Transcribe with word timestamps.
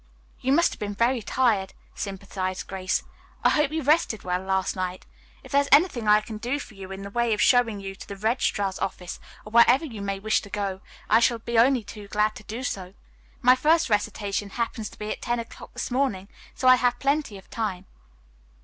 "You 0.39 0.51
must 0.51 0.71
have 0.73 0.79
been 0.79 0.95
very 0.95 1.21
tired," 1.21 1.75
sympathized 1.93 2.65
Grace. 2.65 3.03
"I 3.43 3.49
hope 3.49 3.69
you 3.71 3.83
rested 3.83 4.23
well 4.23 4.41
last 4.41 4.75
night. 4.75 5.05
If 5.43 5.51
there 5.51 5.61
is 5.61 5.69
anything 5.71 6.07
I 6.07 6.21
can 6.21 6.39
do 6.39 6.57
for 6.57 6.73
you 6.73 6.91
in 6.91 7.03
the 7.03 7.11
way 7.11 7.35
of 7.35 7.39
showing 7.39 7.79
you 7.79 7.93
to 7.93 8.07
the 8.07 8.15
registrar's 8.15 8.79
office 8.79 9.19
or 9.45 9.51
wherever 9.51 9.85
you 9.85 10.01
may 10.01 10.17
wish 10.17 10.41
to 10.41 10.49
go, 10.49 10.81
I 11.07 11.19
shall 11.19 11.37
be 11.37 11.59
only 11.59 11.83
too 11.83 12.07
glad 12.07 12.33
to 12.37 12.43
do 12.43 12.63
so. 12.63 12.95
My 13.43 13.55
first 13.55 13.91
recitation 13.91 14.49
happens 14.49 14.89
to 14.89 14.97
be 14.97 15.11
at 15.11 15.21
ten 15.21 15.37
o'clock 15.37 15.71
this 15.73 15.91
morning, 15.91 16.29
so 16.55 16.67
I 16.67 16.77
have 16.77 16.97
plenty 16.97 17.37
of 17.37 17.47
time." 17.51 17.85